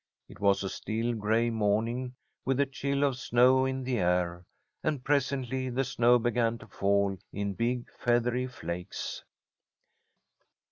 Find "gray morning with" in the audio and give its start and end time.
1.13-2.57